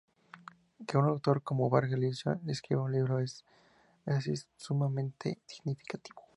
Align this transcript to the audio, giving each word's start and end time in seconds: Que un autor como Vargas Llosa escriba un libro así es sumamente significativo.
Que 0.87 0.97
un 0.97 1.05
autor 1.05 1.43
como 1.43 1.69
Vargas 1.69 1.99
Llosa 1.99 2.39
escriba 2.47 2.81
un 2.81 2.91
libro 2.91 3.17
así 4.05 4.31
es 4.31 4.49
sumamente 4.57 5.37
significativo. 5.45 6.23